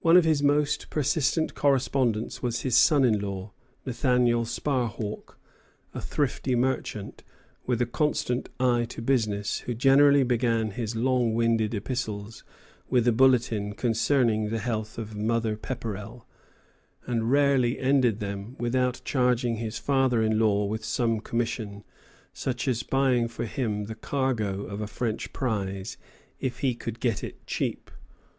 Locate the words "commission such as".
21.20-22.82